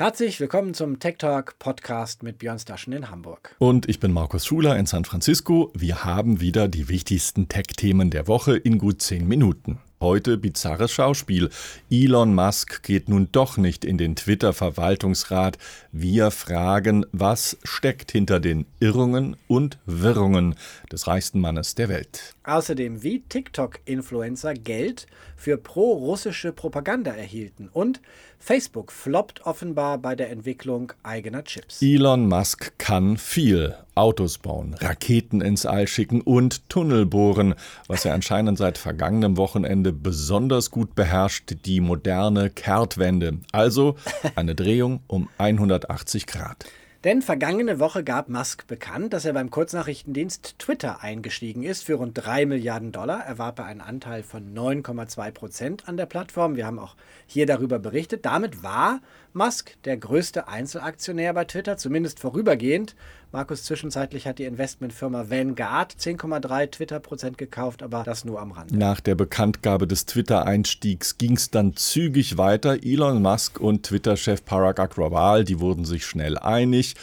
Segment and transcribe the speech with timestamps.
[0.00, 3.54] Herzlich willkommen zum Tech Talk Podcast mit Björn Staschen in Hamburg.
[3.58, 5.70] Und ich bin Markus Schuler in San Francisco.
[5.74, 9.78] Wir haben wieder die wichtigsten Tech-Themen der Woche in gut zehn Minuten.
[10.02, 11.50] Heute bizarres Schauspiel.
[11.90, 15.58] Elon Musk geht nun doch nicht in den Twitter-Verwaltungsrat.
[15.92, 20.54] Wir fragen, was steckt hinter den Irrungen und Wirrungen
[20.90, 22.34] des reichsten Mannes der Welt.
[22.44, 28.00] Außerdem, wie TikTok-Influencer Geld für pro-russische Propaganda erhielten und
[28.38, 31.82] Facebook floppt offenbar bei der Entwicklung eigener Chips.
[31.82, 33.76] Elon Musk kann viel.
[33.94, 37.54] Autos bauen, Raketen ins All schicken und Tunnel bohren,
[37.86, 43.38] was er anscheinend seit vergangenem Wochenende besonders gut beherrscht, die moderne Kehrtwende.
[43.52, 43.96] Also
[44.36, 46.66] eine Drehung um 180 Grad.
[47.02, 51.84] Denn vergangene Woche gab Musk bekannt, dass er beim Kurznachrichtendienst Twitter eingestiegen ist.
[51.84, 56.56] Für rund 3 Milliarden Dollar erwarb er einen Anteil von 9,2 Prozent an der Plattform.
[56.56, 56.96] Wir haben auch
[57.26, 58.26] hier darüber berichtet.
[58.26, 59.00] Damit war
[59.32, 62.94] Musk der größte Einzelaktionär bei Twitter, zumindest vorübergehend.
[63.32, 68.72] Markus, zwischenzeitlich hat die Investmentfirma Vanguard 10,3 Twitter-Prozent gekauft, aber das nur am Rand.
[68.72, 72.82] Nach der Bekanntgabe des Twitter-Einstiegs ging es dann zügig weiter.
[72.82, 76.96] Elon Musk und Twitter-Chef Parag Agrawal, die wurden sich schnell einig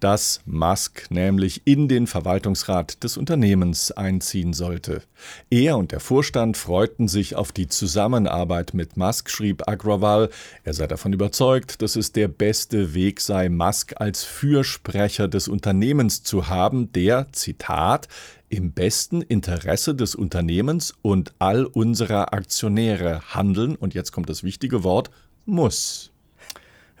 [0.00, 5.02] dass Musk nämlich in den Verwaltungsrat des Unternehmens einziehen sollte.
[5.50, 10.30] Er und der Vorstand freuten sich auf die Zusammenarbeit mit Musk, schrieb Agrawal.
[10.64, 16.22] Er sei davon überzeugt, dass es der beste Weg sei, Musk als Fürsprecher des Unternehmens
[16.22, 18.08] zu haben, der, Zitat,
[18.48, 24.82] im besten Interesse des Unternehmens und all unserer Aktionäre handeln, und jetzt kommt das wichtige
[24.82, 25.10] Wort,
[25.46, 26.09] muss.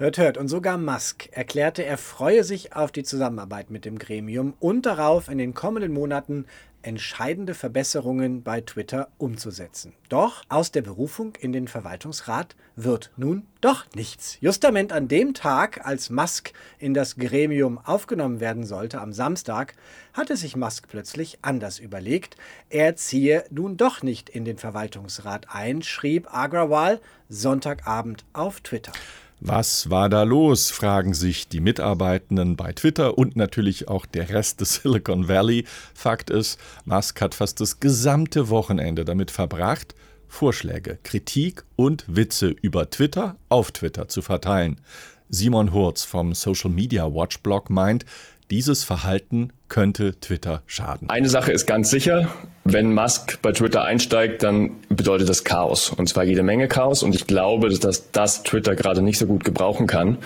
[0.00, 0.38] Hört, hört.
[0.38, 5.28] Und sogar Musk erklärte, er freue sich auf die Zusammenarbeit mit dem Gremium und darauf,
[5.28, 6.46] in den kommenden Monaten
[6.80, 9.92] entscheidende Verbesserungen bei Twitter umzusetzen.
[10.08, 14.38] Doch aus der Berufung in den Verwaltungsrat wird nun doch nichts.
[14.40, 19.74] Justament an dem Tag, als Musk in das Gremium aufgenommen werden sollte, am Samstag,
[20.14, 22.38] hatte sich Musk plötzlich anders überlegt.
[22.70, 28.92] Er ziehe nun doch nicht in den Verwaltungsrat ein, schrieb Agrawal Sonntagabend auf Twitter.
[29.42, 34.60] Was war da los, fragen sich die Mitarbeitenden bei Twitter und natürlich auch der Rest
[34.60, 35.64] des Silicon Valley.
[35.94, 39.94] Fakt ist, Musk hat fast das gesamte Wochenende damit verbracht,
[40.28, 44.78] Vorschläge, Kritik und Witze über Twitter auf Twitter zu verteilen.
[45.30, 48.04] Simon Hurz vom Social Media Watch Blog meint,
[48.50, 51.08] dieses Verhalten könnte Twitter schaden.
[51.08, 52.28] Eine Sache ist ganz sicher,
[52.64, 55.90] wenn Musk bei Twitter einsteigt, dann bedeutet das Chaos.
[55.90, 57.02] Und zwar jede Menge Chaos.
[57.02, 60.18] Und ich glaube, dass das Twitter gerade nicht so gut gebrauchen kann.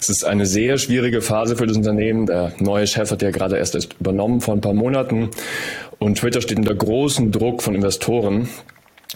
[0.00, 2.26] Es ist eine sehr schwierige Phase für das Unternehmen.
[2.26, 5.30] Der neue Chef hat ja gerade erst übernommen vor ein paar Monaten.
[5.98, 8.48] Und Twitter steht unter großem Druck von Investoren.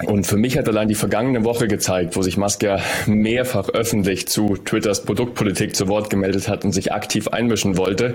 [0.06, 4.28] Und für mich hat allein die vergangene Woche gezeigt, wo sich Musk ja mehrfach öffentlich
[4.28, 8.15] zu Twitters Produktpolitik zu Wort gemeldet hat und sich aktiv einmischen wollte,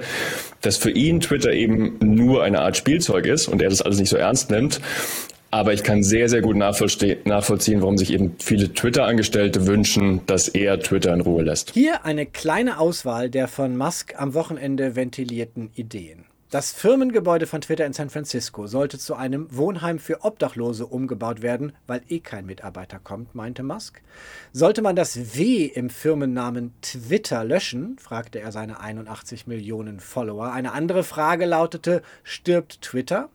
[0.61, 4.09] dass für ihn Twitter eben nur eine Art Spielzeug ist und er das alles nicht
[4.09, 4.79] so ernst nimmt.
[5.51, 10.79] Aber ich kann sehr, sehr gut nachvollziehen, warum sich eben viele Twitter-Angestellte wünschen, dass er
[10.81, 11.71] Twitter in Ruhe lässt.
[11.73, 16.24] Hier eine kleine Auswahl der von Musk am Wochenende ventilierten Ideen.
[16.55, 21.73] Das Firmengebäude von Twitter in San Francisco sollte zu einem Wohnheim für Obdachlose umgebaut werden,
[21.85, 24.01] weil eh kein Mitarbeiter kommt, meinte Musk.
[24.53, 30.53] Sollte man das W im Firmennamen Twitter löschen, fragte er seine 81 Millionen Follower.
[30.53, 33.27] Eine andere Frage lautete, stirbt Twitter?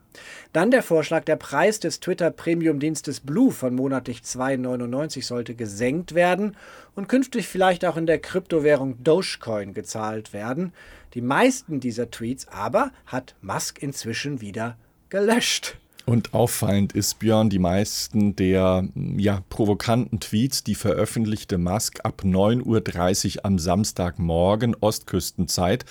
[0.53, 6.57] Dann der Vorschlag, der Preis des Twitter-Premium-Dienstes Blue von monatlich 2,99 sollte gesenkt werden
[6.95, 10.73] und künftig vielleicht auch in der Kryptowährung Dogecoin gezahlt werden.
[11.15, 14.77] Die meisten dieser Tweets aber hat Musk inzwischen wieder
[15.09, 15.77] gelöscht.
[16.07, 23.37] Und auffallend ist, Björn, die meisten der ja, provokanten Tweets, die veröffentlichte Musk ab 9.30
[23.37, 25.85] Uhr am Samstagmorgen Ostküstenzeit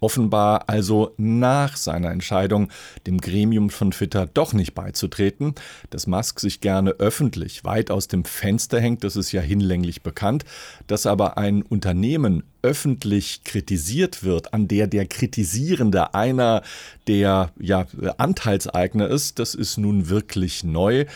[0.00, 2.70] offenbar also nach seiner Entscheidung,
[3.06, 5.54] dem Gremium von Twitter doch nicht beizutreten.
[5.90, 10.44] Dass Musk sich gerne öffentlich weit aus dem Fenster hängt, das ist ja hinlänglich bekannt.
[10.86, 16.62] Dass aber ein Unternehmen öffentlich kritisiert wird, an der der Kritisierende einer
[17.06, 17.86] der ja,
[18.18, 21.06] Anteilseigner ist, das ist nun wirklich neu.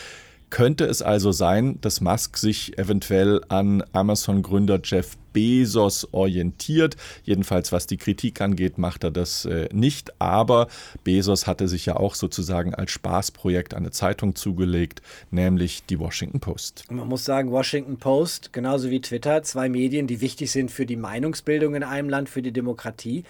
[0.49, 6.95] Könnte es also sein, dass Musk sich eventuell an Amazon-Gründer Jeff Bezos orientiert.
[7.23, 10.19] Jedenfalls was die Kritik angeht, macht er das äh, nicht.
[10.19, 10.67] Aber
[11.03, 16.85] Bezos hatte sich ja auch sozusagen als Spaßprojekt eine Zeitung zugelegt, nämlich die Washington Post.
[16.89, 20.95] Man muss sagen, Washington Post, genauso wie Twitter, zwei Medien, die wichtig sind für die
[20.95, 23.23] Meinungsbildung in einem Land, für die Demokratie.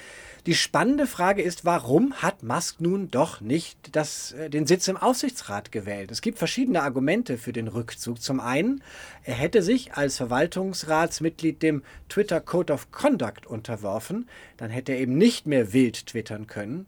[0.48, 4.98] Die spannende Frage ist, warum hat Musk nun doch nicht das, äh, den Sitz im
[4.98, 6.10] Aufsichtsrat gewählt?
[6.10, 8.20] Es gibt verschiedene Argumente für den Rückzug.
[8.20, 8.82] Zum einen,
[9.24, 14.30] er hätte sich als Verwaltungsratsmitglied dem Twitter Code of Conduct unterworfen.
[14.58, 16.86] Dann hätte er eben nicht mehr wild twittern können.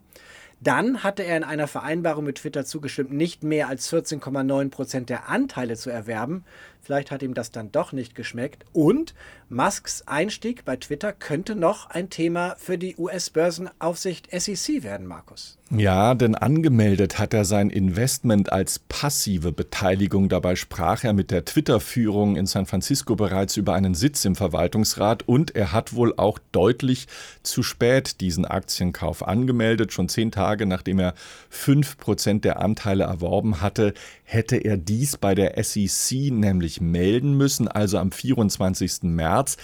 [0.60, 5.28] Dann hatte er in einer Vereinbarung mit Twitter zugestimmt, nicht mehr als 14,9 Prozent der
[5.28, 6.44] Anteile zu erwerben.
[6.84, 8.66] Vielleicht hat ihm das dann doch nicht geschmeckt.
[8.74, 9.14] Und
[9.48, 15.58] Musks Einstieg bei Twitter könnte noch ein Thema für die US-Börsenaufsicht SEC werden, Markus.
[15.70, 20.28] Ja, denn angemeldet hat er sein Investment als passive Beteiligung.
[20.28, 25.22] Dabei sprach er mit der Twitter-Führung in San Francisco bereits über einen Sitz im Verwaltungsrat
[25.26, 27.06] und er hat wohl auch deutlich
[27.42, 29.92] zu spät diesen Aktienkauf angemeldet.
[29.92, 31.14] Schon zehn Tage nachdem er
[31.48, 33.94] fünf Prozent der Anteile erworben hatte,
[34.24, 39.02] hätte er dies bei der SEC nämlich melden müssen, also am 24.
[39.02, 39.56] März.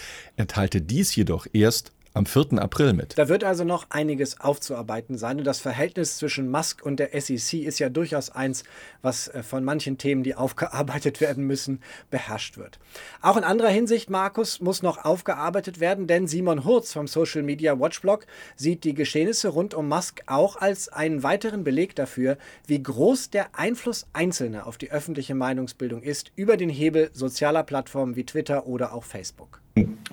[0.47, 2.61] Teilte dies jedoch erst am 4.
[2.61, 3.17] April mit.
[3.17, 5.39] Da wird also noch einiges aufzuarbeiten sein.
[5.39, 8.63] Und das Verhältnis zwischen Musk und der SEC ist ja durchaus eins,
[9.01, 12.79] was äh, von manchen Themen, die aufgearbeitet werden müssen, beherrscht wird.
[13.21, 17.79] Auch in anderer Hinsicht, Markus, muss noch aufgearbeitet werden, denn Simon Hurz vom Social Media
[17.79, 18.25] Watchblog
[18.55, 22.37] sieht die Geschehnisse rund um Musk auch als einen weiteren Beleg dafür,
[22.67, 28.15] wie groß der Einfluss Einzelner auf die öffentliche Meinungsbildung ist über den Hebel sozialer Plattformen
[28.15, 29.61] wie Twitter oder auch Facebook.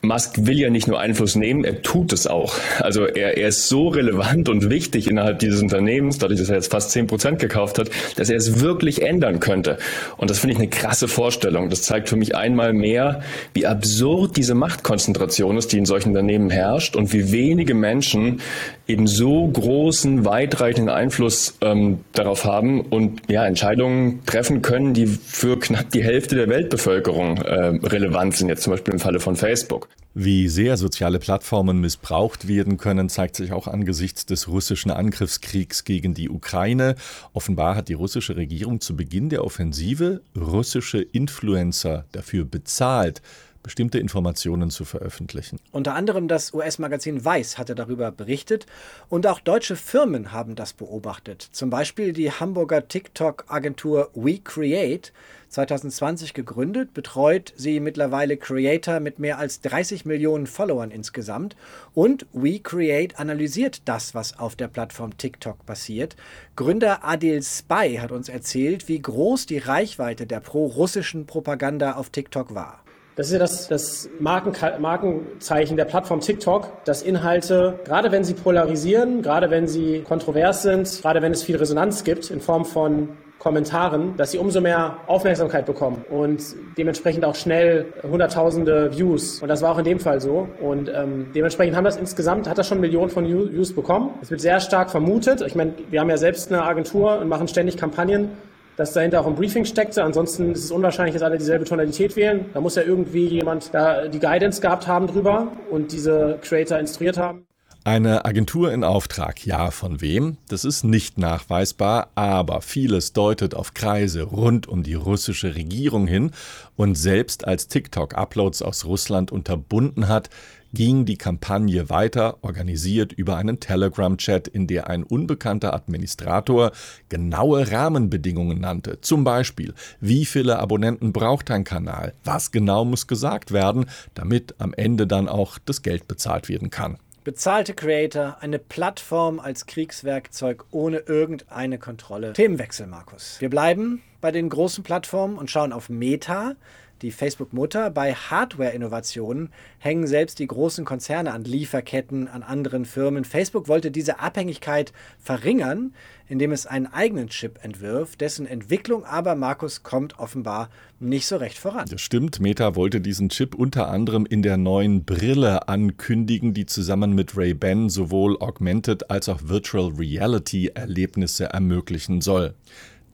[0.02, 2.54] Musk will ja nicht nur Einfluss nehmen, er tut es auch.
[2.80, 6.70] Also er, er ist so relevant und wichtig innerhalb dieses Unternehmens, dadurch, dass er jetzt
[6.70, 9.78] fast zehn Prozent gekauft hat, dass er es wirklich ändern könnte.
[10.16, 11.70] Und das finde ich eine krasse Vorstellung.
[11.70, 13.22] Das zeigt für mich einmal mehr,
[13.54, 18.40] wie absurd diese Machtkonzentration ist, die in solchen Unternehmen herrscht und wie wenige Menschen
[18.86, 25.58] eben so großen, weitreichenden Einfluss ähm, darauf haben und ja, Entscheidungen treffen können, die für
[25.58, 28.48] knapp die Hälfte der Weltbevölkerung äh, relevant sind.
[28.48, 29.58] Jetzt zum Beispiel im Falle von Facebook.
[29.78, 29.97] Facebook.
[30.20, 36.12] Wie sehr soziale Plattformen missbraucht werden können, zeigt sich auch angesichts des russischen Angriffskriegs gegen
[36.12, 36.97] die Ukraine.
[37.35, 43.23] Offenbar hat die russische Regierung zu Beginn der Offensive russische Influencer dafür bezahlt,
[43.69, 45.61] bestimmte Informationen zu veröffentlichen.
[45.73, 48.65] Unter anderem das US-Magazin Weiß hatte darüber berichtet
[49.11, 51.47] und auch deutsche Firmen haben das beobachtet.
[51.53, 55.12] Zum Beispiel die Hamburger TikTok-Agentur WeCreate
[55.50, 61.55] 2020 gegründet, betreut sie mittlerweile Creator mit mehr als 30 Millionen Followern insgesamt
[61.93, 66.17] und WeCreate analysiert das, was auf der Plattform TikTok passiert.
[66.56, 72.55] Gründer Adil Spy hat uns erzählt, wie groß die Reichweite der pro-russischen Propaganda auf TikTok
[72.55, 72.82] war.
[73.19, 78.32] Das ist ja das, das Marken, Markenzeichen der Plattform TikTok, dass Inhalte, gerade wenn sie
[78.32, 83.09] polarisieren, gerade wenn sie kontrovers sind, gerade wenn es viel Resonanz gibt in Form von
[83.41, 86.41] Kommentaren, dass sie umso mehr Aufmerksamkeit bekommen und
[86.76, 89.43] dementsprechend auch schnell hunderttausende Views.
[89.43, 90.49] Und das war auch in dem Fall so.
[90.61, 94.11] Und ähm, dementsprechend haben das insgesamt, hat das schon Millionen von Views bekommen.
[94.23, 95.41] Es wird sehr stark vermutet.
[95.41, 98.31] Ich meine, wir haben ja selbst eine Agentur und machen ständig Kampagnen,
[98.78, 100.04] dass dahinter auch ein Briefing steckte.
[100.04, 102.46] Ansonsten ist es unwahrscheinlich, dass alle dieselbe Tonalität wählen.
[102.54, 107.19] Da muss ja irgendwie jemand da die Guidance gehabt haben drüber und diese Creator instruiert
[107.19, 107.44] haben.
[107.82, 110.36] Eine Agentur in Auftrag, ja, von wem?
[110.48, 116.31] Das ist nicht nachweisbar, aber vieles deutet auf Kreise rund um die russische Regierung hin
[116.76, 120.28] und selbst als TikTok Uploads aus Russland unterbunden hat,
[120.73, 126.73] ging die Kampagne weiter, organisiert über einen Telegram-Chat, in der ein unbekannter Administrator
[127.09, 129.00] genaue Rahmenbedingungen nannte.
[129.00, 132.15] Zum Beispiel, wie viele Abonnenten braucht ein Kanal?
[132.25, 136.99] Was genau muss gesagt werden, damit am Ende dann auch das Geld bezahlt werden kann?
[137.25, 142.32] Bezahlte Creator, eine Plattform als Kriegswerkzeug ohne irgendeine Kontrolle.
[142.32, 143.37] Themenwechsel, Markus.
[143.41, 146.55] Wir bleiben bei den großen Plattformen und schauen auf Meta,
[147.02, 147.90] die Facebook-Mutter.
[147.90, 153.24] Bei Hardware-Innovationen hängen selbst die großen Konzerne an Lieferketten, an anderen Firmen.
[153.24, 155.94] Facebook wollte diese Abhängigkeit verringern,
[156.28, 160.69] indem es einen eigenen Chip entwirft, dessen Entwicklung aber, Markus, kommt offenbar
[161.00, 161.86] nicht so recht voran.
[161.90, 162.40] Das stimmt.
[162.40, 167.88] Meta wollte diesen Chip unter anderem in der neuen Brille ankündigen, die zusammen mit Ray-Ban
[167.88, 172.55] sowohl Augmented als auch Virtual Reality Erlebnisse ermöglichen soll.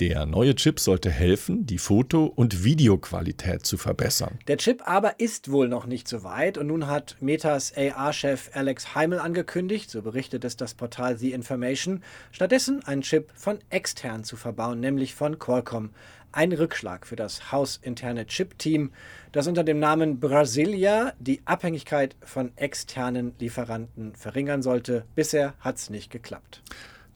[0.00, 4.40] Der neue Chip sollte helfen, die Foto- und Videoqualität zu verbessern.
[4.48, 8.96] Der Chip aber ist wohl noch nicht so weit und nun hat Metas AR-Chef Alex
[8.96, 14.34] Heimel angekündigt, so berichtet es das Portal The Information, stattdessen einen Chip von extern zu
[14.34, 15.90] verbauen, nämlich von Qualcomm.
[16.32, 18.90] Ein Rückschlag für das hausinterne Chip-Team,
[19.30, 25.04] das unter dem Namen Brasilia die Abhängigkeit von externen Lieferanten verringern sollte.
[25.14, 26.62] Bisher hat es nicht geklappt.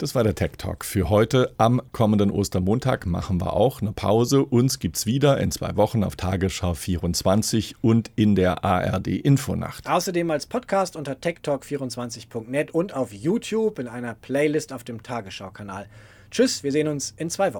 [0.01, 1.53] Das war der Tech Talk für heute.
[1.59, 4.45] Am kommenden Ostermontag machen wir auch eine Pause.
[4.45, 9.89] Uns gibt's wieder in zwei Wochen auf Tagesschau 24 und in der ARD Infonacht.
[9.89, 15.89] Außerdem als Podcast unter techtalk24.net und auf YouTube in einer Playlist auf dem Tagesschau-Kanal.
[16.31, 17.57] Tschüss, wir sehen uns in zwei Wochen.